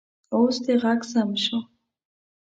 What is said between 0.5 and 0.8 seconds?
دې